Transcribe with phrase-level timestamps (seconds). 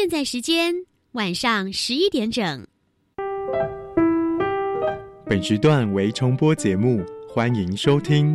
[0.00, 0.74] 现在时间
[1.12, 2.66] 晚上十一点整。
[5.26, 8.34] 本时段为重播节目，欢迎收听。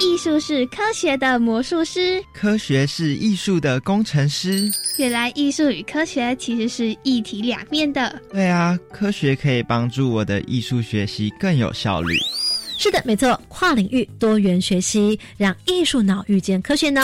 [0.00, 4.68] 艺术是科学的魔术师，科学是艺术的工程师。
[4.98, 8.20] 原来艺术与科学其实是一体两面的。
[8.32, 12.16] 对啊，科学可以帮助我的艺术学习更有效率。
[12.76, 17.00] 是的，没错，跨领域多元学习，让艺术脑遇见科学脑，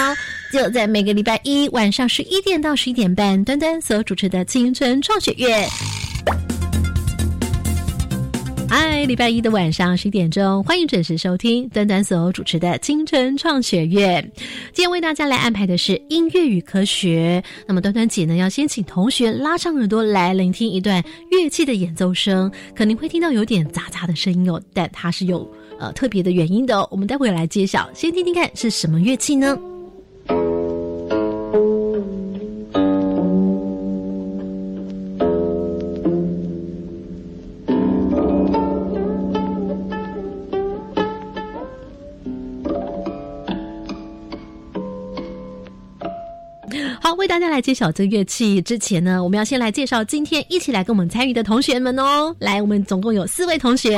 [0.52, 5.68] 就在每个礼拜一晚上十一点到十一点半，端端所主持的青春创学院。
[8.70, 14.22] 嗨，礼拜一的晚上十一点钟，欢迎准时收听端端所主持的青春创学院。
[14.74, 17.42] 今天为大家来安排的是音乐与科学。
[17.66, 25.50] 那么端端姐呢，要先请同学拉上耳朵来聆听一段乐器的演奏声，可能会听到有点杂杂的声音哦，但它是有。
[25.80, 27.88] 呃，特别的原因的哦，我们待会来揭晓。
[27.94, 29.56] 先听听看是什么乐器呢？
[47.38, 52.34] 大家来揭晓这乐器之前呢，我们要先来介绍今天一起来跟我们参与的同学们哦。
[52.40, 53.96] 来，我们总共有四位同学。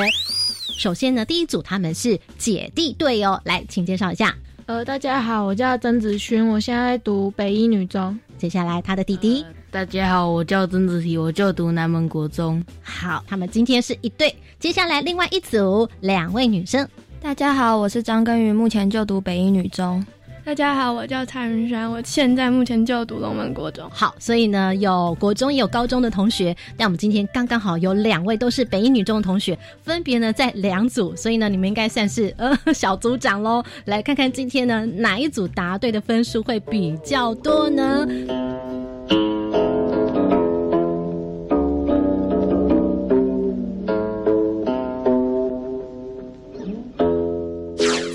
[0.77, 4.35] 首先呢，第一组他们是姐弟队哦，来，请介绍一下。
[4.67, 8.15] 呃，大家好，我叫曾子勋，我现在读北一女中。
[8.37, 9.43] 接下来他的弟弟。
[9.71, 12.63] 大家好，我叫曾子提，我就读南门国中。
[12.83, 14.31] 好，他们今天是一对。
[14.59, 16.87] 接下来另外一组两位女生。
[17.19, 20.05] 大家好，我是张根宇，目前就读北一女中。
[20.43, 23.87] 大家好，我叫蔡云山，我现在目前就读龙门国中。
[23.91, 33.63] 好，所以呢，有国中也有高中的同学，但我们今天刚刚好有两位都是北一女中的同学，分别呢在两组，所以呢，你们应该算是呃小组长喽。
[33.85, 38.07] 来看看今天呢哪一组答对的分数会比较多呢？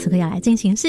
[0.01, 0.89] 此刻要来进行是。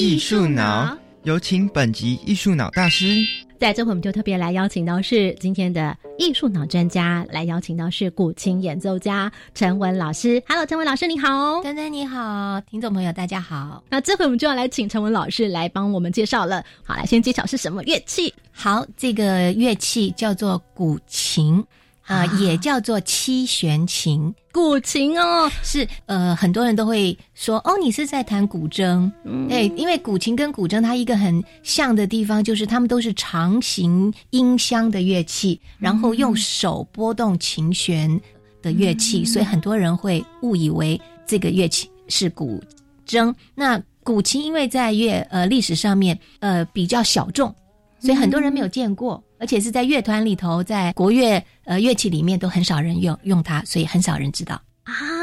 [0.00, 3.16] 艺术脑，有请本集艺术脑大师。
[3.58, 10.40] 在这会，我们就特别来邀请到是今天的艺术脑专家，来邀请到是古琴演奏家陈文老师。
[10.46, 11.60] Hello，陈文老师，你好。
[11.64, 13.82] 丹丹你好，听众朋友大家好。
[13.90, 16.64] 那这回我们就要来请陈文老师来帮我们介绍了。
[16.84, 18.32] 好，来先揭晓是什么乐器。
[18.52, 21.60] 好，这个乐器叫做古琴。
[22.08, 29.10] 啊，也叫做七弦琴，古琴哦，是呃，很多人都会说哦，你是在弹古筝，
[29.46, 38.18] 对，因为古琴跟古筝它一个很像的地方，就是它们都是长形音箱的乐器，然后用手拨动琴弦
[38.62, 42.58] 的乐器，所以很多人会误以为这个乐器是古
[43.06, 43.34] 筝。
[43.54, 47.54] 那古琴因为在乐呃历史上面呃比较小众，
[48.00, 49.22] 所以很多人没有见过。
[49.38, 55.17] 而且是在乐团里头，在国乐呃乐器里面都很少人用用它，所以很少人知道啊。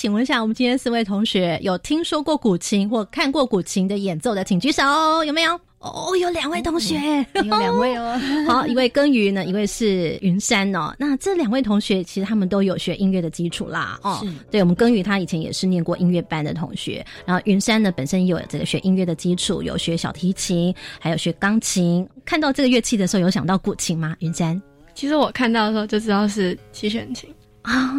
[0.00, 4.84] 请问一下，我们今天四位同学有听说过古琴或看过古琴的演奏的，请举手，
[5.24, 5.60] 有没有？
[5.80, 6.96] 哦，有两位同学，
[7.34, 8.16] 有两位哦。
[8.46, 10.94] 好，一位耕耘呢，一位是云山哦。
[11.00, 13.98] 那这两位同学其实他们都有学音乐的基础啦。
[14.04, 17.04] 哦，对，我们耕耘他以前也是念过音乐班的同学。
[17.26, 22.08] 然后云山呢，本身也有这个学音乐的基础，有学小提琴，还有学钢琴。
[22.24, 24.14] 看到这个乐器的时候，有想到古琴吗？
[24.20, 24.62] 云山？
[24.94, 27.28] 其实我看到的时候就知道是七弦琴
[27.62, 27.92] 啊。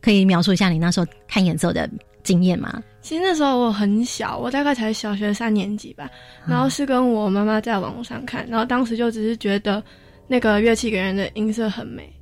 [0.00, 1.88] 可以描述一下你那时候看演奏的
[2.22, 2.82] 经验吗？
[3.00, 6.10] 其实那时候我很小，我大概才小学三年级吧。
[6.46, 9.82] 然后是跟我妈妈在网络上看，然后当时就只是觉得
[10.26, 12.12] 那个乐器给人的音色很美，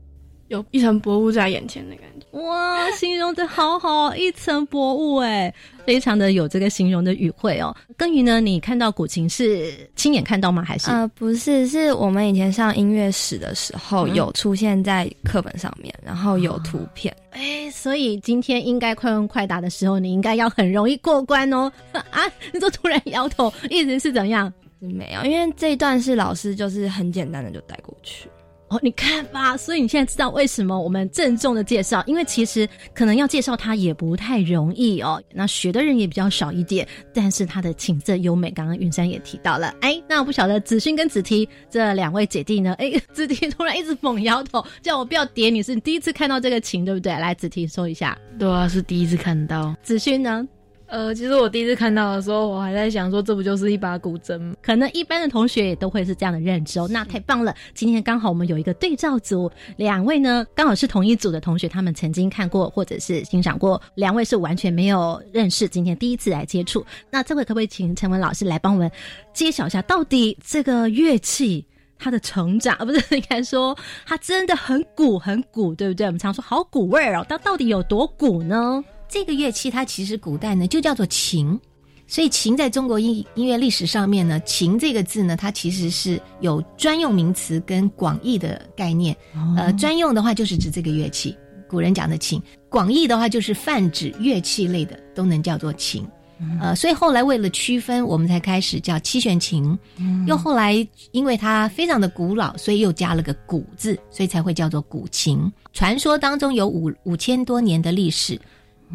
[0.48, 2.26] 有一层薄雾在眼前的感觉。
[2.38, 5.52] 哇，形容的好好，一层薄雾哎，
[5.86, 7.74] 非常的有这个形容的语汇哦。
[7.96, 10.62] 耕耘呢，你看到古琴是亲眼看到吗？
[10.62, 17.14] 还是呃，不是，是我们以前上音乐史的时候有出现在课本上面，然后有图片。
[17.30, 21.72] 哎，所以今天应该快问快答的时候，你应该要很容易过关哦。
[21.92, 22.22] 啊，
[22.52, 24.52] 你就突然摇头，意思是怎样？
[24.78, 28.28] 没有，因为这一段是老师就是很简单的就带过去。
[28.68, 35.22] 哦，你看吧，所以你现在知道为什么我们郑重的介绍，因为其实可能要介绍它也不太容易哦。
[35.32, 39.74] 那学的人也比较少一点，但是它的琴色优美，刚刚云山也提到了。
[39.80, 42.74] 哎，那我不晓得子勋跟子提这两位姐弟呢？
[42.78, 47.12] 哎，子提突然一直猛摇头，叫我不要点你，是你第一次看到这个琴对不对？
[47.12, 48.18] 来，子提说一下。
[48.38, 49.76] 对啊，是第一次看到。
[49.82, 50.46] 子勋呢？
[50.88, 54.54] 呃，其实我第一次看到的时候，我还在想说，这不就是一把古筝？
[54.62, 56.86] 可能一般的同学也都会是这样的认知哦。
[56.88, 66.86] 那太棒了，今天刚好我们有一个对照组，两位呢刚好是同一组的同学，他们曾经看过或者是欣赏过，两位是完全没有认识，今天第一次来接触。
[67.10, 68.90] 那这回可不可以请陈文老师来帮我们
[69.32, 71.66] 揭晓一下，到底这个乐器？
[71.98, 73.74] 它的成长，不是应该说
[74.04, 76.06] 它真的很古很古，对不对？
[76.06, 78.84] 我们常说好古味儿哦，它到底有多古呢？
[79.08, 81.58] 这个乐器它其实古代呢就叫做琴，
[82.06, 89.16] 所以琴在中国音音乐历史上面呢，琴这个字呢，它其实是有专用名词跟广义的概念。
[89.56, 91.36] 呃，专用的话就是指这个乐器，
[91.68, 96.06] 古人讲的琴；广义的话就是泛指乐器类的都能叫做琴。
[96.60, 99.78] 呃，所以后来为了区分，我们才开始叫七弦琴。
[100.26, 105.50] 又后来因为它非常的古老，所以又加了个“古”字，所以才会叫做古琴。
[105.72, 108.38] 传说当中有五五千多年的历史，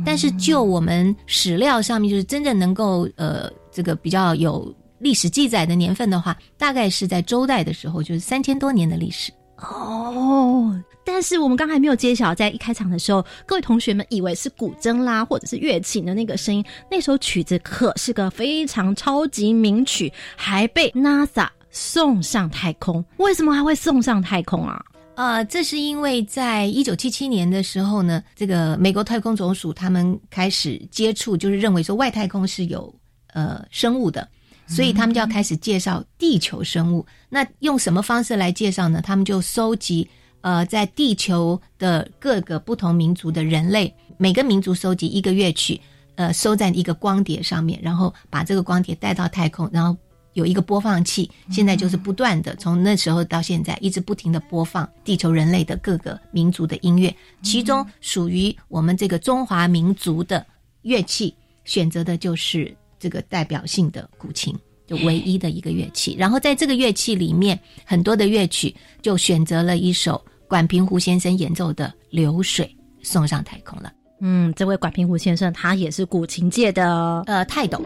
[0.05, 9.31] 但是就我们史料上面，就是真正能够呃这个比较有历史记载的年份的话，大概是在周代的时候，就是三千多年的历史。
[9.57, 10.81] 哦。
[11.03, 16.63] 但是我们刚才没有揭晓，在一开场的时候，各位同学们以为是古筝啦，或者是乐器的那个声音。
[16.91, 23.03] 那首曲子可是个非常超级名曲，还被 NASA 送上太空。
[23.17, 24.79] 为什么还会送上太空啊？
[25.15, 32.93] 呃，这是因为在一九七七年的时候呢，这个美国太空总署他们开始接触，就是认为说外太空是有
[33.33, 34.27] 呃生物的，
[34.67, 37.05] 所以他们就要开始介绍地球生物。
[37.29, 39.01] 那用什么方式来介绍呢？
[39.01, 40.07] 他们就收集。
[40.43, 45.79] 呃，在地球的各个不同民族的人类，每个民族收集一个乐曲，
[46.15, 49.95] 呃，收在一个光碟上面，然后把这个光碟带到太空，然后
[50.33, 60.45] 有一个播放器，现在就是不断的从那时候到现在，一直不停的播放地球人类的各个民族的音乐，其中属于我们这个中华民族的
[60.83, 61.33] 乐器，
[61.65, 64.55] 选择的就是这个代表性的古琴。
[64.87, 72.65] 就唯一的一个乐器， 然后在这个乐器里面，很多的乐曲就选择了一首管平湖先生演奏的《流水》
[73.01, 73.93] 送上太空了。
[74.19, 77.81] 嗯，这位管平湖先生他也是古琴界的呃泰斗。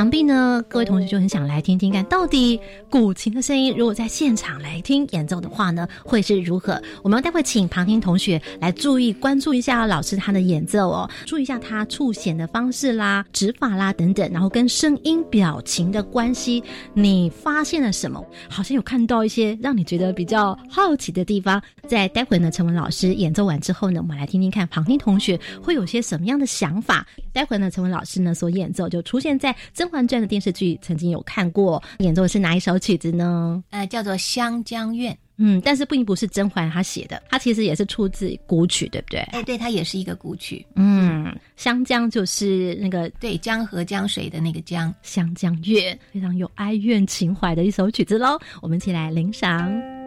[0.00, 2.58] 想必呢，各位同学就很想来听听看，到底
[2.88, 6.82] 古琴的声音，如果在现场来听演奏的话呢，会是如何？
[7.02, 16.64] 我们待会请旁听同学来注意关注一下老师他的演奏哦，注意一下他触弦的方式啦、指法啦等等，然后跟声音表情的关系，
[16.94, 18.24] 你发现了什么？
[18.48, 21.62] 好像有看到一些让你觉得比较好奇的地方。
[21.86, 27.06] 在待会呢，陈文老师演奏完之后呢，我们来听听看旁听同学会有些什么样的想法。
[27.34, 29.52] 待会呢，陈文老师呢所演奏就出现在。
[29.74, 33.62] 《甄嬛传》的电视剧曾经有看过，演奏的是哪一首曲子呢？
[33.70, 35.12] 呃，叫做《湘江怨》。
[35.42, 39.20] 嗯，但是并不是甄嬛她写的，它其实也是出自古曲，对不对？
[39.32, 40.64] 哎，对，它也是一个古曲。
[40.76, 48.38] 嗯，湘江就是那个对江河江水的那个江，湘江怨，非常有哀怨情怀的一首曲子喽。
[48.60, 49.99] 我们一起来领赏。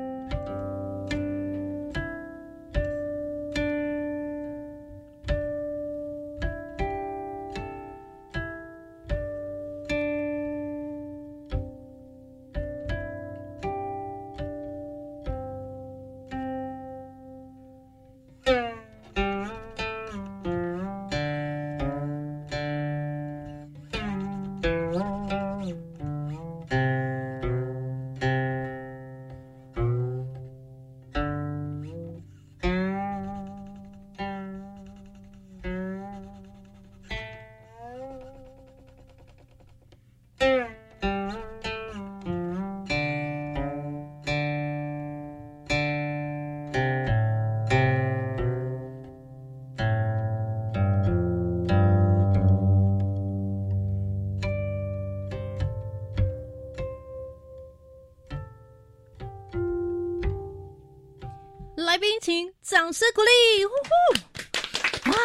[62.94, 63.66] 掌声鼓励！
[63.66, 65.10] 呼呼！
[65.10, 65.18] 哇！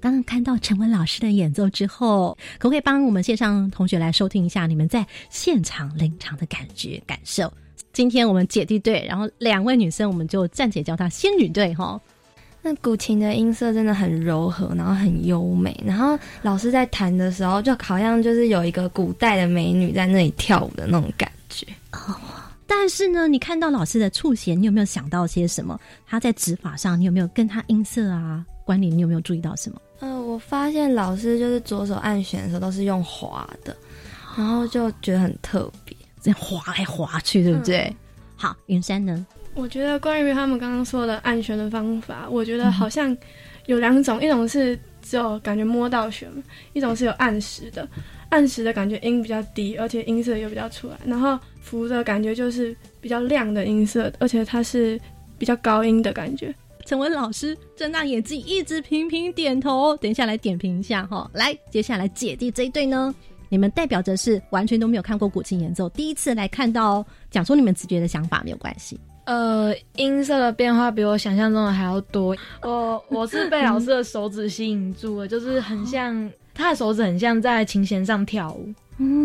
[0.00, 7.52] 刚刚看到陈文老师的演奏之后，可不可以帮我们线上同学来收听一下你们在现场临场的感觉感受？
[7.92, 12.00] 今天我们姐弟队，然后两位女生，我们就暂且叫她仙女队哈。
[12.62, 21.66] 那古琴的音色真的很柔和，然后很优美，然后老师在弹的时候，就好像就是有一个古代的美女在那里跳舞的那种感觉。
[22.66, 25.78] 但是呢，你看到老师的触弦，你有没有想到些什么？
[26.06, 28.94] 他在指法上，你有没有跟他音色啊关联？
[28.94, 29.80] 你有没有注意到什么？
[30.00, 33.76] 呃，我发现老师就是左手按弦的时候都是用滑的，
[34.36, 35.96] 然后就觉得很特别。
[36.20, 37.94] 这样滑来滑去，对不对？
[38.34, 39.24] 好，云山呢？
[39.54, 43.16] 我觉得关于他们刚刚说的按弦的方法，我觉得好像
[43.66, 46.28] 有两种，一种是只有感觉摸到弦，
[46.72, 47.88] 一种是有按时的。
[48.28, 50.96] 按时的感觉音比较低，而且音色又比较出来。
[51.06, 54.98] 然后扶的感觉就是比较亮的音色，而且它是
[55.36, 56.54] 比较高音的感觉。
[56.84, 59.96] 陈文老师睁大眼睛，一直频频点头。
[59.96, 61.28] 等一下来点评一下哈。
[61.34, 63.12] 来，接下来姐弟这一对呢，
[63.48, 69.00] 你们代表着是完全都没有看过古琴演奏，第一次来看到，讲出你们直觉的想法没有关系。
[69.24, 72.36] 呃，音色的变化比我想象中的还要多。
[72.62, 78.72] 我我是被老师的手指吸引住了，就是很像他的手指，很像在琴弦上跳舞，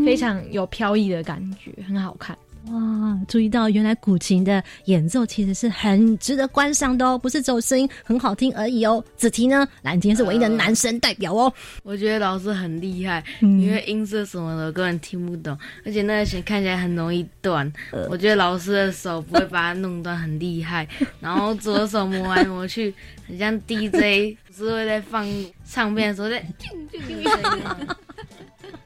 [0.06, 2.38] 非常有飘逸的感觉，很好看。
[2.68, 9.04] 哇，注意到原来古琴的演奏其实是很值得观赏的哦，不是只有声音很好听而已哦。
[9.18, 11.52] 子提呢，蓝，天是唯一的男生代表哦。
[11.82, 17.74] 我觉得老师很厉害，因为音色什么的根本听不懂，而且那个弦看起来很容易断。
[18.08, 20.88] 我觉得老师的手不会把它弄断，很厉害。
[21.20, 22.94] 然后左手摸来摸去，
[23.28, 25.26] 很像 DJ，是会在放
[25.66, 26.46] 唱片的时候在。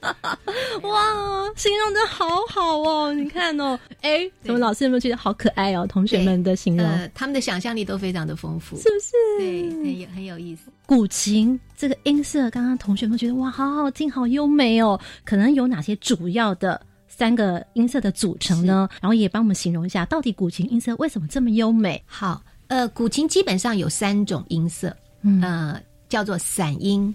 [0.84, 3.14] 哇，形容的好好哦！
[3.14, 5.86] 你看哦， 哎，怎么老师有没有觉得好可爱哦？
[5.88, 9.12] 同学们的形容，呃，他们的想象力都非常的丰富，是不是？
[9.40, 10.72] 对，很有很有意思。
[10.86, 15.00] 古琴这个音色，刚刚同学们觉得哇，好好听，好优美哦。
[15.24, 18.88] 可能有哪些主要的三个音色的组成呢？
[19.02, 22.02] 然后也帮我们形容一下，到底古琴音色为什么这么优美？
[22.06, 24.96] 好，呃，古琴基本上有三种音色，
[25.42, 27.14] 呃，叫做散音、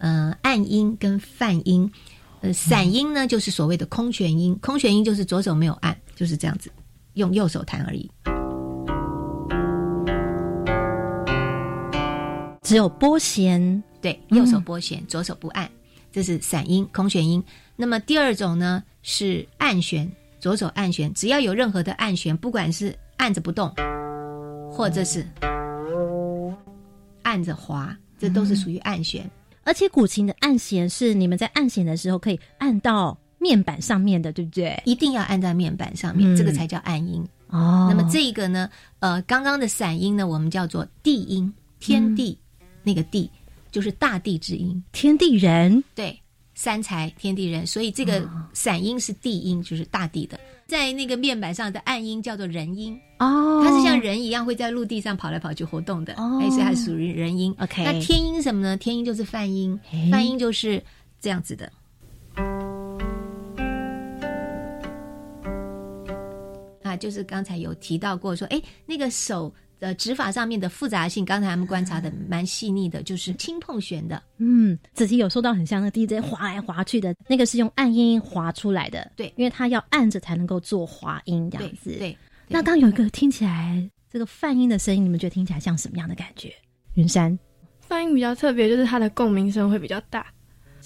[0.00, 1.90] 呃，暗音跟泛音。
[2.40, 4.58] 呃，散音呢，就是所谓的空弦音。
[4.62, 6.70] 空弦音就是左手没有按，就是这样子，
[7.14, 8.10] 用右手弹而已。
[12.62, 15.70] 只有拨弦，对，右手拨弦，左手不按，
[16.10, 17.42] 这是散音，空弦音。
[17.76, 23.70] 那么第二种呢是按弦，左手按弦，只要有任何的按弦，不管是按着不动，
[24.72, 25.26] 或者是
[27.22, 29.30] 按着滑，这都是属于按弦。
[29.64, 34.80] 而且古琴的按弦是你们在按弦的时候可以按到面板上面的，对不对？
[34.84, 37.88] 一定要按在面板上面，这个才叫按音哦。
[37.90, 38.68] 那么这一个呢，
[39.00, 42.38] 呃，刚刚的散音呢，我们叫做地音，天地
[42.82, 43.30] 那个地
[43.70, 46.20] 就是大地之音，天地人对。
[46.60, 50.38] 三才天地人，所以这个散音是地音，就是大地的。
[50.66, 57.54] 在那个面板上的暗音叫做人音哦，它是像人一样会在陆地上跑来跑去活动的，哎，所以它属于人音。
[57.60, 58.76] OK，那天音什么呢？
[58.76, 60.84] 天音就是泛音，泛音就是
[61.18, 61.72] 这样子的。
[66.82, 69.50] 啊，就是刚才有提到过说，哎，那个手。
[69.80, 74.22] 呃，指法上面的复杂性，刚才他们观察的蛮细腻的，就是轻碰弦的。
[74.36, 79.10] 嗯，子琪有说到很像那 DJ 滑来滑去的那个是用按音滑出来的。
[79.16, 81.96] 对，因为它要按着才能够做滑音这样子。
[81.98, 86.54] 对，那刚有一个听起来这个泛音的声音，你们觉得听起来像什么样的感觉？
[86.94, 87.38] 云山，
[87.80, 90.26] 泛音比较特别，就是它的共鸣声会比较大。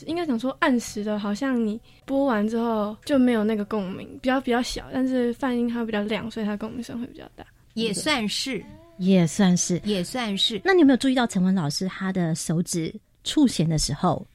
[0.06, 4.86] 应该想说按时的，好像你播完之后就没有那个共鸣，比较比较小。
[4.92, 7.44] 但是泛音它比较亮，所以它共鸣声会比较大。
[7.74, 8.64] 也算是。
[8.98, 10.60] 也算是，也算是。
[10.64, 14.26] 那你有没有注意到陈文老师他的手指触弦的时候？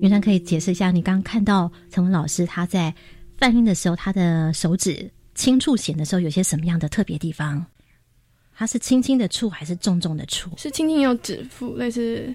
[0.00, 2.92] 云山可以解释一下，你刚刚看到陈文老师他在
[3.36, 7.64] 泛音的时候，他的手指轻触弦的时候，有些什么样的特别地方？
[8.54, 10.50] 他是轻轻的触还是重重的触？
[10.56, 12.34] 是轻轻用指腹，类似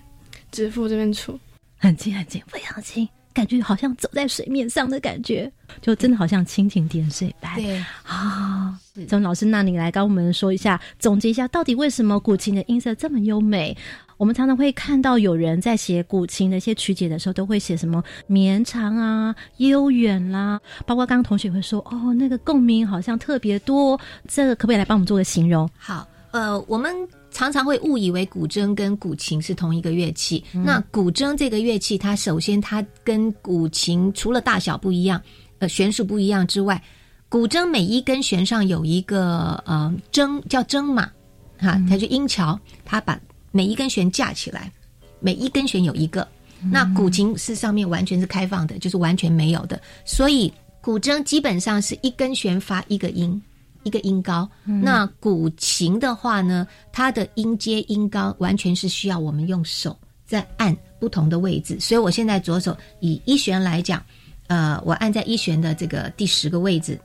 [0.50, 1.38] 指腹这边触，
[1.78, 3.08] 很轻很轻，非常轻。
[3.38, 7.54] 感觉好像走在水面上的感觉，就真的好像蜻蜓点水般。
[7.54, 8.76] 对啊，
[9.08, 13.78] 曾老师，那你来跟我们说一下，总结一下，到底为什么古琴的音色这么优美？
[14.18, 24.00] 我们常常会看到有人在写古琴的一些曲解的时候，都会写什么绵长啊、悠远啦，包括刚刚同学会说，哦，那个共鸣好像特别多。
[24.28, 25.70] 这个可不可以来帮我们做个形容？
[25.78, 26.92] 好，呃，我们。
[27.38, 30.44] 常常会误以为古筝跟古琴是同一个乐器。
[30.52, 35.22] 那古筝这个乐器，它首先它跟古琴除了大小不一样，
[35.60, 36.82] 呃，弦数不一样之外，
[37.30, 41.12] 古筝每一根弦上有一个呃筝叫筝码，
[41.60, 44.72] 哈，它就音桥，它把每一根弦架起来，
[45.20, 46.28] 每一根弦有一个。
[46.72, 50.52] 那古琴是上面完全是开放的，就是完全没有的，所以
[50.82, 53.40] 古筝基本上是一根弦发一个音。
[53.88, 61.80] 一个音高，那古琴的话呢，它的音阶音高完全是需要我们用手在按不同的位置。
[61.80, 64.04] 所以我现在左手以一弦来讲，
[64.48, 67.00] 呃，我按在一弦的这个第十个位置，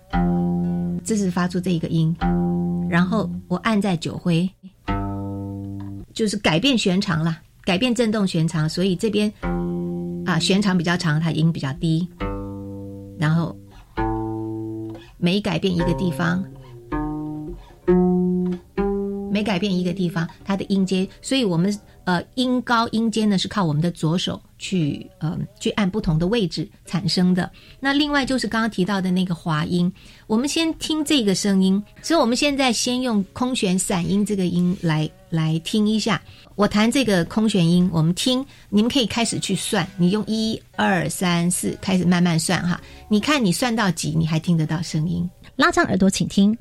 [1.04, 2.14] 这是发出这一个音，
[2.90, 4.50] 然后我按在九徽，
[6.12, 9.32] 就是改变弦长了，改变振动弦长，所以这边
[10.26, 12.06] 啊弦长比较长，它音比较低。
[13.18, 13.56] 然后
[15.16, 16.44] 每改变一个地方，
[19.32, 21.74] 每改变一个地方，它的音阶，所以我们
[22.04, 27.50] 呃音高音阶呢是靠我们的左手去呃去按不同的位置产生的。
[27.80, 29.90] 那另外就是刚刚提到的那个滑音，
[30.26, 36.20] 我们先听这个声音，所以我们现在先用空弦散音这个音来来听一下。
[36.54, 42.78] 我弹这个空弦音，我们听，你们可以开始去算，你用一二三四开始慢慢算哈。
[43.08, 45.28] 你看你算到几，你还听得到声音？
[45.56, 46.54] 拉长耳朵，请听。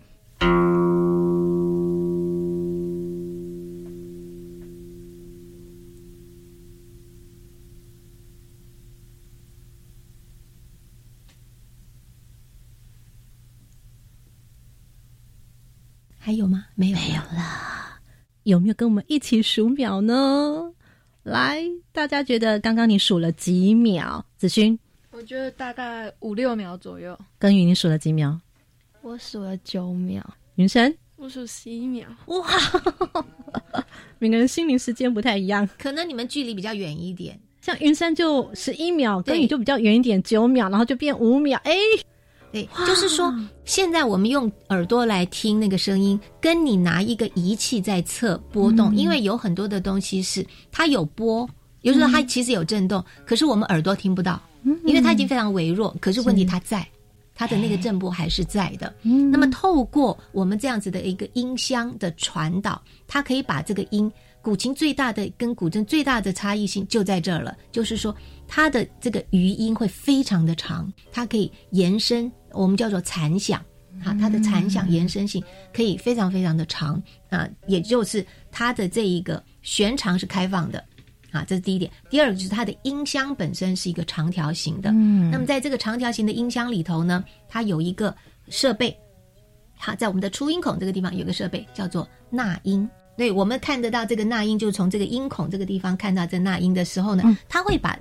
[16.23, 16.67] 还有吗？
[16.75, 17.99] 没有，没有了。
[18.43, 20.71] 有没有跟我们一起数秒呢？
[21.23, 24.23] 来，大家觉得刚刚你数了几秒？
[24.37, 24.77] 子勋，
[25.09, 27.17] 我觉得大概五六秒左右。
[27.39, 28.37] 耕耘，你数了几秒？
[29.01, 30.23] 我数了九秒。
[30.57, 32.05] 云生，我数十一秒。
[32.27, 32.47] 哇，
[34.19, 37.39] 每个人心灵时间不太一样，可能你们距离比较远一点。
[37.61, 41.59] 像云山就十一秒，跟你就比较远一点，九秒，然后就变五秒。
[41.63, 41.73] 哎。
[42.51, 51.49] 对，就是说，现在我们用耳朵来听那个声音，跟你拿一个仪器在测波动，因为有很多的东西是它有波，
[51.81, 54.41] 有时候它其实有震动，可是我们耳朵听不到，
[54.85, 55.95] 因为它已经非常微弱。
[56.01, 56.85] 可是问题它在，
[57.33, 58.93] 它的那个震波还是在的。
[59.01, 64.11] 那么透过我们这样子的一个音箱的传导，它可以把这个音。
[64.43, 68.13] 古琴最大的跟古筝最大的差异性就在这儿了，就是说
[68.47, 72.29] 它的这个余音会非常的长，它可以延伸。
[72.53, 73.59] 我们叫做残响，
[74.03, 75.43] 啊，它的残响延伸性
[75.73, 80.83] 可以非常非常的长啊，也就是它的这一个弦长是开放的，
[81.31, 81.91] 啊，这是第一点。
[82.09, 88.15] 第二个就是它的音箱本身是一个长条形的，嗯，那么在这个长条形的音箱里头呢，它有一个
[88.49, 88.95] 设备，
[89.77, 97.97] 好，在我们的出音孔这个地方有个设备叫做纳音，对，我们看得到这个纳音，就从这个音孔这个地方看到这纳音的时候呢，它会把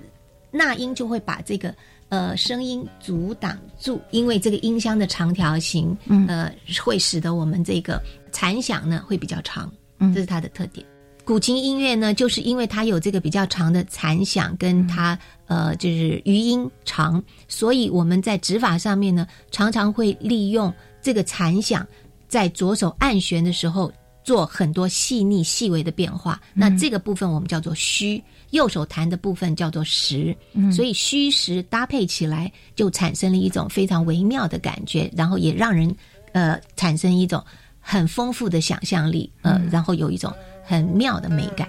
[0.50, 1.74] 纳音就会把这个。
[2.10, 6.26] 呃，声音阻挡住，因为这个音箱的长条形，嗯。
[6.26, 9.72] 呃，会使得我们这个残响呢会比较长，
[10.12, 10.84] 这是它的特点。
[11.24, 21.86] 古琴音乐呢，就是因为它有这个比较长的残响，跟它呃就是余音长，所以我们在指法上面呢，常常会利用这个残响，
[22.26, 23.92] 在左手按弦的时候
[24.24, 26.40] 做很多细腻细微的变化。
[26.54, 28.22] 那这个部分我们叫做虚。
[28.50, 30.36] 右手弹的部分叫做实，
[30.72, 35.94] 所以虚实搭配起来就产生了一种非常微妙的感觉，然后也让人
[36.32, 37.40] 呃产生一种
[37.78, 41.68] 很丰富的想象力，呃，然后有一种很妙的美感。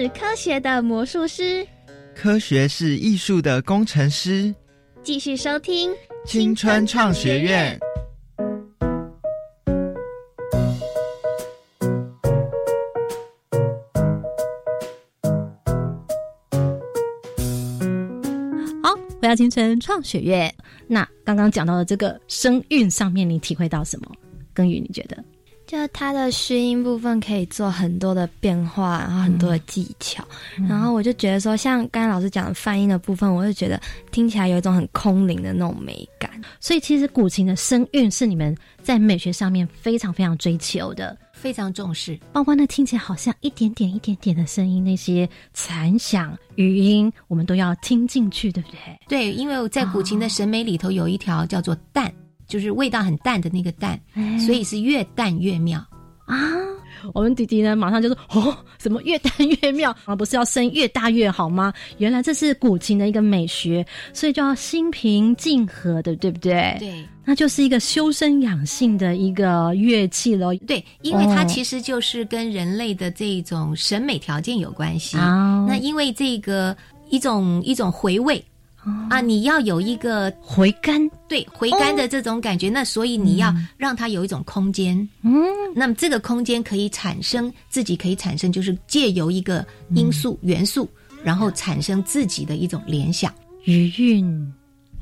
[0.00, 1.66] 是科学的魔术师，
[2.14, 4.54] 科学是艺术的工程师。
[5.02, 5.90] 继续收听
[6.24, 7.76] 青春创学院。
[18.80, 20.54] 好，回到青春创学院。
[20.86, 24.06] 那刚刚讲到的这个声韵上面，你体会到什么？
[24.54, 25.24] 耕耘，你觉得？
[25.68, 30.26] 就它的虚音部分可以做很多的变化，然后很多的技巧，
[30.66, 33.78] 然后我就觉得说，像刚才老师讲的泛音的部分，我就觉得
[34.10, 36.30] 听起来有一种很空灵的那种美感。
[36.58, 42.18] 所以其实古琴的声韵是你们在美学上面非常非常追求的，非常重视。
[42.32, 48.78] 包括那听起来好像一点点、一点点的声音，那些残响、余音，我们都要听进去，对不对？
[49.06, 52.10] 对，因为在古琴的审美里头有一条叫做淡。
[52.48, 54.00] 就是味道很淡的那个淡，
[54.44, 55.78] 所以是越淡越妙
[56.26, 56.36] 啊！
[57.14, 59.32] 我们弟弟呢，马上就说：“哦，什么越淡
[59.62, 60.16] 越妙啊？
[60.16, 61.72] 不是要声越大越好吗？
[61.98, 66.76] 原来这是古琴的一个美学，所以就要心平静和的，对不对？
[66.80, 70.52] 对，那就是一个修身养性的一个乐器喽。
[70.66, 75.66] 对，因为它其实就是跟人类的这种审美条件有关系哦。
[75.68, 76.76] 那因为这个
[77.10, 78.44] 一种一种回味。
[79.10, 85.34] 啊，你要有一个回甘，对回甘的这种感觉，那所以你要让它有一种空间，嗯，
[85.74, 90.88] 那么这个空间可以产生自己可以产生，就是借由一个因素元素，
[91.22, 93.32] 然后产生自己的一种联想。
[93.64, 94.52] 余韵，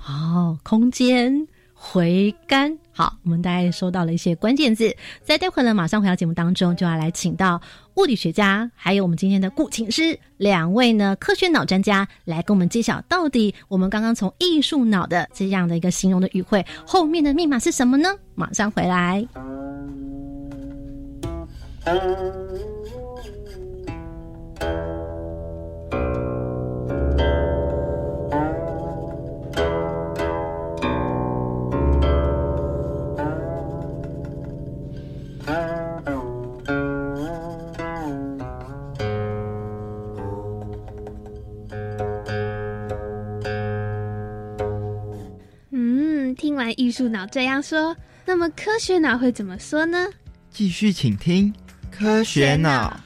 [0.07, 1.47] 哦，空间。
[1.79, 2.77] 回甘。
[2.97, 7.61] 好，我们大概收到了一些关键字，在待会呢，马上回到节目当中，就要来请到
[7.97, 18.09] 物理学家，还有我们今天的古琴师两位呢科学脑专家来跟我们揭晓，到底我们刚刚从艺术脑的这样的一个形容的语汇后面的密码是什么呢？
[18.35, 19.29] 马上回来。
[46.73, 50.09] 艺术脑这样说，那么科学脑会怎么说呢？
[50.51, 51.53] 继续请听
[51.91, 52.99] 科学脑。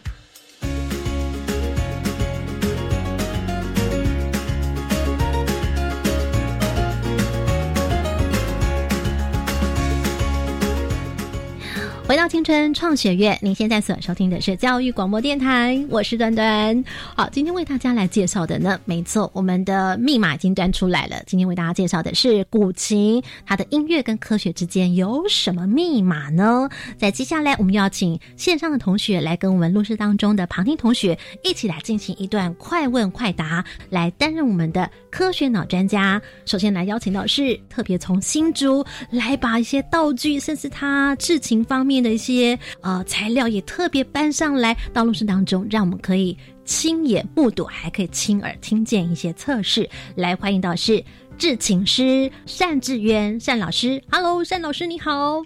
[12.10, 16.84] 回到青春创学院，您现在所收听的是教育广播电台，我是端端。
[17.14, 21.22] 好，今天为大家来介绍的呢，没错，我们的密码已经端出来了。
[21.24, 26.68] 今天为大家介绍的是古琴，它的音乐跟科学之间有什么密码呢？
[26.98, 36.20] 在接下来，我们要请线上的同学来跟我们录制当中的旁听同学一起来进行一段快问快答，来担任我们的科学脑专家。
[36.44, 41.99] 首先来邀请到是特别从新竹来把一些道具，甚至他制琴方面。
[42.02, 49.88] 的一些呃材料也特别搬上来到录制当中，让我们可以亲眼目睹，还可以亲耳听见一些测试。
[50.14, 51.02] 来欢迎到是
[51.38, 55.42] 制琴师单志渊单老师，Hello，单老师你好，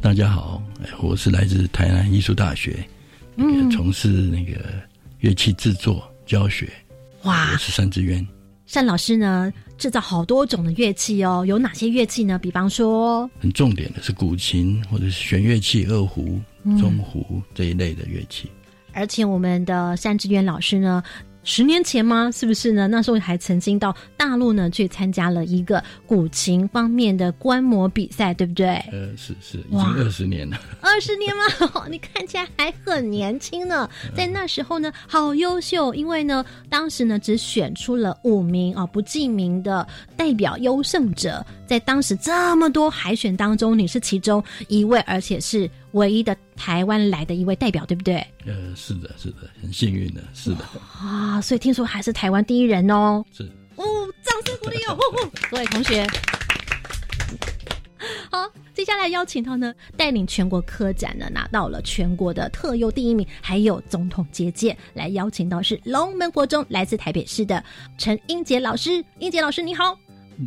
[0.00, 0.62] 大家好，
[1.00, 2.86] 我是来自台南艺术大学，
[3.36, 4.60] 嗯，从事那个
[5.20, 6.68] 乐器制作教学。
[7.22, 8.26] 哇，我是单志渊。
[8.70, 12.38] 单老师呢，制造好多种的乐器哦，有哪些乐器呢？
[12.38, 16.38] 比方说，很重点的是古琴或者是弦乐器、二胡、
[16.78, 18.50] 中胡这一类的乐器。
[18.92, 21.02] 而且我们的单志远老师呢。
[21.48, 22.28] 十年前吗？
[22.32, 22.88] 是不是呢？
[22.88, 28.66] 那时候还曾经到大陆呢去参加了一个古琴方面的观摩比赛，对不对？
[28.90, 30.60] 呃，是是，已经二十年了。
[30.80, 31.86] 二十年吗？
[31.88, 33.88] 你看起来还很年轻呢。
[34.16, 45.70] 在那时候呢，好优秀，因为呢，当时呢只选出了五名啊不记名的代表优胜者，在当时这么多海选当中，你是其中一位，而且是。
[45.96, 48.16] 唯一的台湾来的一位代表，对不对？
[48.44, 50.64] 呃，是的，是的，很幸运的，是的。
[51.00, 53.24] 啊，所以听说还是台湾第一人哦。
[53.32, 53.42] 是。
[53.76, 53.84] 哦，
[54.22, 54.98] 掌声鼓励哦！
[55.50, 56.06] 各位同学，
[58.30, 67.62] 好，接下来邀请到呢，带领全国科展呢，拿到了全国的特优第一名，还有总统接见，来邀请到是龙门国中来自台北市的
[67.98, 69.04] 陈英杰老师。
[69.18, 69.98] 英杰老师，你好。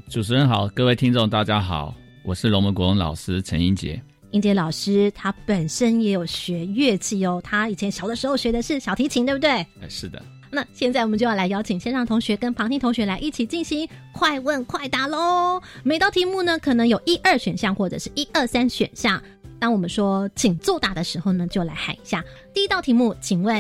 [0.09, 4.01] 主持人好，各位听众大家好，我是龙门国中老师陈英杰。
[4.31, 9.49] 英杰老师他本身也有学乐器哦，他以前小的时候学的是小提琴，对不对？
[9.49, 10.21] 哎，是的。
[10.51, 15.61] 那现在我们就要来邀请线上同学跟旁听同学来一起进行快问快答喽。
[15.83, 19.21] 每道题目呢，可能有一二选项或者是一二三选项。
[19.59, 23.15] 当我们说请作答的时候呢，就来喊一下第一道题目。
[23.21, 23.59] 请问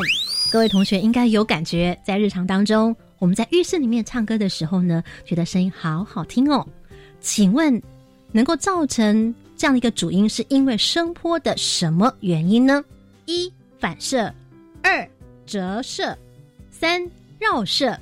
[0.51, 6.67] 各位同学应该有感觉，在日常当中，我们在浴室里面唱歌的时候呢，觉得声音好好听哦。
[7.19, 7.81] 请问
[8.31, 9.33] 能够造成？
[9.59, 12.81] 这样的一个主因是因为声波的什么原因呢？
[13.25, 14.33] 一反射，
[14.81, 15.05] 二
[15.45, 16.17] 折射，
[16.71, 17.05] 三
[17.37, 17.99] 绕射。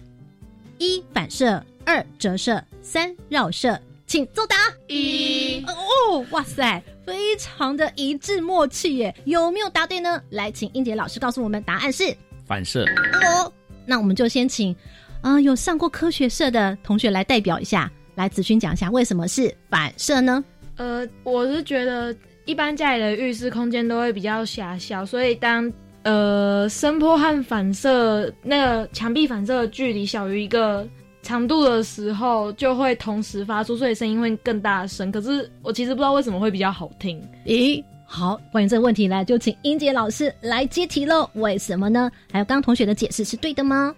[0.77, 4.55] 一反射，二折射，三绕射，请作答。
[4.87, 9.15] 一哦，哇塞，非常的一致默契耶！
[9.25, 10.21] 有没有答对呢？
[10.29, 12.15] 来，请英杰老师告诉我们答案是
[12.45, 12.85] 反射。
[12.85, 13.51] 哦，
[13.83, 14.75] 那我们就先请
[15.21, 20.45] 啊有上过科学社的同学来代表一下，来子勋讲一下为什么是反射呢？
[20.77, 25.71] 呃，我是觉得一般家里的浴室空间都会比较狭小，所以当
[26.03, 30.87] 呃声波和反射那个墙壁反射的距离小于一个
[31.23, 35.11] 长度的时候，就会同时发出，所以声音会更大声。
[35.11, 37.21] 可是我其实不知道为什么会比较好听。
[37.45, 41.29] 咦，好，关于这个问题呢，就请英杰老师来接题喽。
[41.33, 42.09] 为什么呢？
[42.31, 43.93] 还有刚刚同学的解释是对的吗？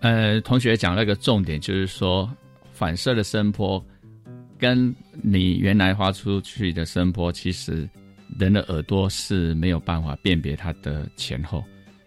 [0.00, 2.30] 呃，同学讲了一个重点，就是说
[2.70, 3.82] 反射的声波。
[4.58, 7.88] 跟你原来发出去的声波，其实
[8.38, 11.64] 人的耳朵是没有办法辨别它的前后，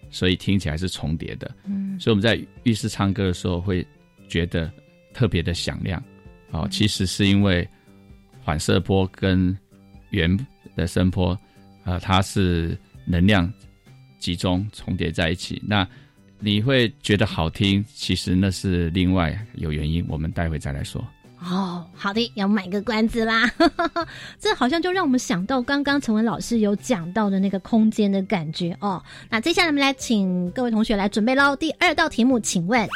[0.10, 1.50] 所以听起来是重叠的。
[1.66, 3.86] 嗯，所以我们在浴室唱歌的时候会
[4.28, 4.72] 觉得
[5.14, 6.04] 特别的响亮。
[6.52, 7.68] 哦，其实是因为
[8.44, 9.58] 反射波跟
[10.10, 10.38] 原
[10.76, 11.38] 的声波，
[11.86, 13.52] 啊，它是能量
[14.20, 15.62] 集中重叠在一起。
[15.66, 15.88] 那
[16.40, 21.02] 你会觉得好听，其实那是另外有原因，我们待会再来说。
[21.44, 23.52] 哦，好的，要卖个关子啦。
[24.40, 29.02] 这好像就让我们想到刚刚陈文老师有讲到的那个空间的感觉哦。
[29.28, 31.56] 那接下来我们来请各位同学来准备喽。
[31.56, 32.88] 第二道题目，请问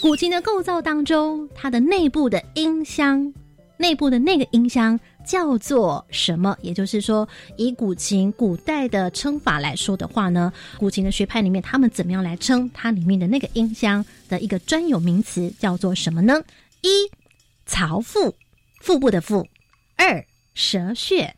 [0.00, 3.32] 古琴的构造当中，它的内部的音箱，
[3.76, 6.56] 内部的那个音箱叫做什么？
[6.62, 16.42] 也就是说，以古琴古代的称法来说的话呢，古琴的学派里面，他们怎么样来称它里面的那个音箱的一个专有名词叫做什么呢？
[16.80, 16.88] 一
[17.66, 18.34] 槽腹，
[18.80, 19.44] 腹部的腹；
[19.96, 20.24] 二
[20.54, 21.34] 舌穴，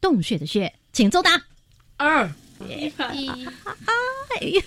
[0.00, 0.72] 洞穴的穴。
[0.92, 1.40] 请作答。
[1.96, 2.30] 二
[4.40, 4.62] 一，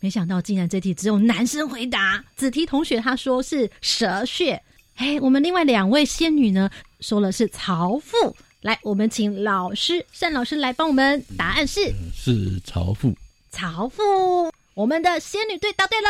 [0.00, 2.24] 没想到竟然这题只有男生回答。
[2.36, 4.62] 子提同学他说是舌穴。
[4.96, 8.36] 哎，我们另外两位仙女呢说了是槽腹。
[8.60, 11.24] 来，我们请老师单老师来帮我们。
[11.36, 13.12] 答案是是曹腹。
[13.50, 16.08] 曹腹，我们的仙女队答对了。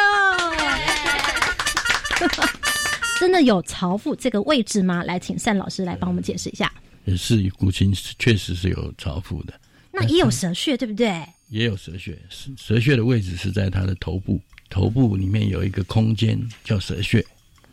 [3.22, 5.04] 真的有槽腹这个位置吗？
[5.04, 6.72] 来，请单老师来帮我们解释一下。
[7.04, 9.54] 也是古琴确实是有朝腹的，
[9.92, 11.24] 那也有蛇穴，对不对？
[11.48, 12.18] 也有蛇穴，
[12.56, 17.24] 蛇穴的位置是在它的头部，头部里面有一个空间叫蛇穴。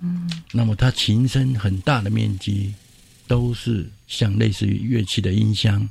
[0.01, 2.71] 嗯，那么它琴身很大的面积，
[3.25, 5.89] 都是像类似于乐器的音箱，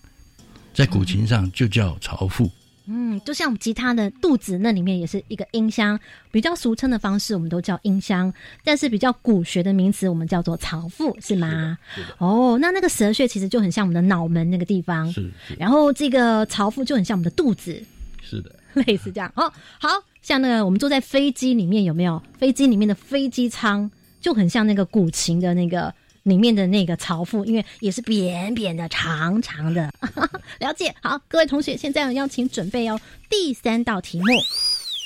[0.73, 2.49] 在古琴上就叫槽腹。
[2.89, 5.99] 嗯，就像吉他的肚子那里面也是一个音箱，
[6.31, 8.33] 比较俗称的方式我们都叫音箱，
[8.65, 11.77] 但是比较古学的名词我们叫做槽腹，是吗？
[12.17, 15.31] 哦，那那个舌穴其实就很像我们的脑门那个地方，是。
[15.59, 17.83] 然后这个槽腹就很像我们的肚子，
[18.23, 18.55] 是的，
[18.87, 19.31] 类似这样。
[19.37, 19.89] 哦，好
[20.23, 22.23] 像那个我们坐在飞机里面有没有？
[22.39, 25.93] 飞机里面的飞机舱就很像那个古琴的那个。
[26.29, 29.91] 里面的那个槽腹，因为也是扁扁的、长长的，
[30.61, 30.95] 了解。
[31.01, 33.01] 好，各位同学，现在要请准备哦。
[33.31, 34.27] 第三道题目，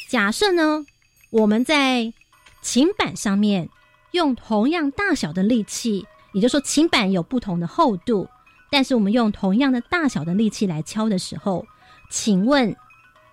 [0.08, 0.84] 假设呢，
[1.30, 2.12] 我们在
[2.60, 3.68] 琴板上面
[4.10, 8.28] 用同样大小的力气，也就是说琴板有不同的厚度，
[8.70, 11.64] 但是我们用同样的大小的力气来敲的时候，
[12.10, 12.74] 请问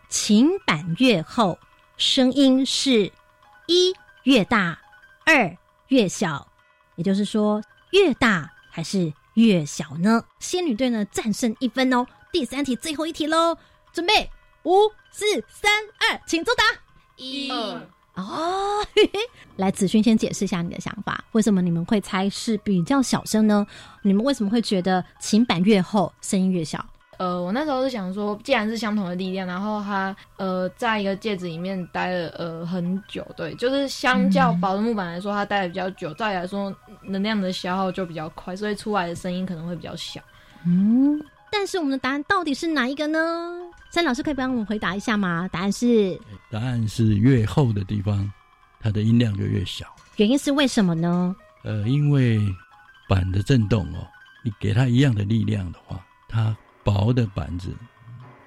[0.10, 1.58] 琴板越厚，
[1.98, 3.12] 声音是
[3.68, 4.80] 一越大，
[5.26, 5.56] 二
[5.88, 6.48] 越小，
[6.96, 7.62] 也就是说。
[7.92, 10.24] 越大还是越小呢？
[10.40, 12.06] 仙女队呢战胜一分哦。
[12.32, 13.58] 第三题，最后一题喽，
[13.92, 14.30] 准备
[14.64, 16.64] 五、四、三、二，请作答。
[17.16, 17.50] 一
[18.16, 18.86] 哦，
[19.58, 23.66] 来子勋先解释一下你的想法，为什么你们会猜是比较小声呢？
[24.04, 26.86] 你们为什么会觉得琴板越厚声音越小？
[27.20, 40.22] 呃，我那时候是想说，既然是相同的力量，然后它呃，在一个戒指里面待了呃很久，对，就是相较薄的木板来说，它待的比较久，照理来说能量的消耗就比较快，所以出来的声音可能会比较小。
[40.66, 43.20] 嗯，但是我们的答案到底是哪一个呢？
[43.92, 45.46] 三老师可以帮我们回答一下吗？
[45.52, 46.18] 答案是，
[46.50, 48.32] 答案是越厚的地方，
[48.80, 49.86] 它的音量就越小。
[50.16, 51.36] 原因是为什么呢？
[51.66, 52.40] 呃，因为
[53.10, 54.08] 板的震动哦，
[54.42, 56.56] 你给它一样的力量的话，它。
[56.90, 57.72] 薄的板子，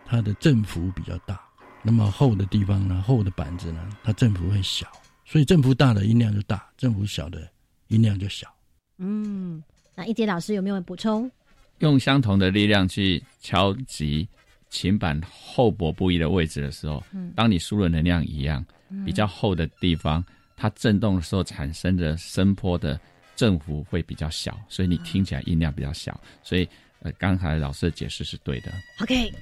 [0.05, 1.37] 它的振幅比较大；
[1.81, 4.85] 那么厚的地方呢，厚的板子呢，它振幅会小。
[5.25, 7.49] 所以振幅大的音量就大，振幅小的
[7.87, 8.53] 音量就小。
[8.99, 9.63] 嗯，
[9.95, 11.31] 那一杰老师有没有补充？
[11.79, 14.29] 用相同的力量去敲击
[14.69, 17.01] 琴板厚薄不一的位置的时候，
[17.37, 18.65] 当你输入能量一样，
[19.07, 20.25] 比较厚的地方，
[20.57, 22.99] 它震动的时候产生的声波的
[23.37, 26.21] 振幅会比较小，所以你听起来音量比较小。
[26.43, 26.69] 所以。
[27.05, 28.73] 呃，刚才老师的解释是对的。
[29.01, 29.33] OK，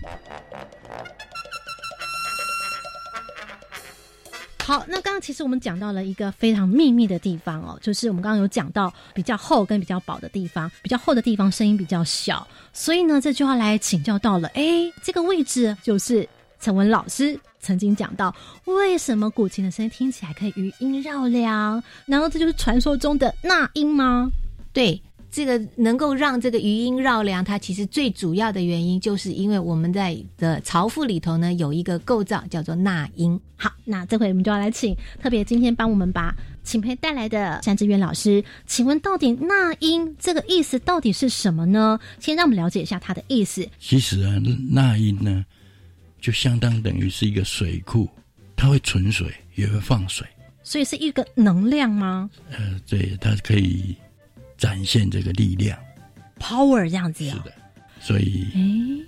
[4.65, 16.27] 好，那刚刚其实我们讲到了一个非常秘密的地方哦，就是我们刚刚有讲到比较厚跟比较薄的地方，比较厚的地方声音比较小，所以呢，这就要来请教到了，哎，这个位置就是
[16.61, 21.83] 陈文老师曾经讲到，为什么古琴的声音听起来可以余音绕梁？
[22.07, 24.31] 难道这就是传说中的那音吗？
[24.73, 25.03] 对。
[25.31, 33.41] 这个能够让这个余音绕梁，它其实最主要的原因，就是因为我们在的槽腹里头呢，有一个构造叫做纳音。
[33.57, 42.01] 好，那这回我们就要来请特别今天帮我们把请培带来的山志远老师，请问到底纳音这个意思到底是什么呢？
[42.19, 43.69] 先让我们了解一下它的意思。
[43.79, 44.35] 其实啊，
[44.71, 45.45] 纳音呢，
[46.21, 48.09] 就相当等于是一个水库，
[48.57, 50.27] 它会存水，也会放水，
[50.65, 52.29] 所以是一个能量吗？
[52.51, 53.95] 呃，对，它可以。
[54.61, 55.77] 展现这个力量
[56.39, 57.53] ，power 这样子是的，
[57.99, 58.47] 所以，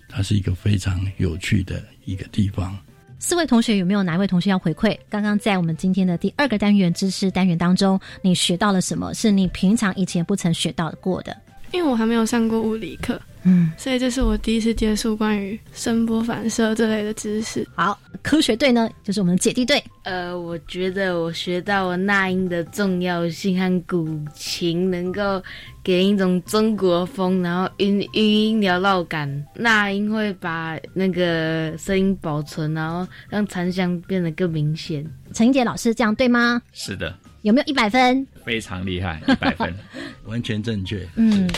[0.08, 2.74] 它是一个非常有趣的一个地方。
[3.18, 4.98] 四位同学有没有哪位同学要回馈？
[5.10, 9.12] 刚刚在我们今天的第二个单元知识单元当中，你学到了什么？
[9.12, 11.36] 是你平常以前不曾学到过的？
[11.70, 17.66] 因为我还没有上过物理课，嗯，所以这是我第一次接触关于声波反射这类的知识。
[17.74, 19.82] 好，科学队呢，就是我们的姐弟队。
[20.04, 25.42] 呃，我觉得我学到了纳音的重要性和古琴能够
[25.82, 29.44] 给一种中国风，然后音音音缭绕感。
[29.54, 35.04] 纳音会把那个声音保存，然后让残响变得更明显。
[35.32, 36.60] 陈英杰老师这样对吗？
[36.72, 37.14] 是的。
[37.42, 38.24] 有没有一百分？
[38.44, 39.74] 非常厉害，一百分，
[40.26, 41.04] 完全正确。
[41.16, 41.48] 嗯。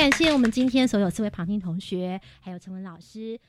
[0.00, 3.38] 感谢我们今天所有四位旁听同学，还有陈文老师。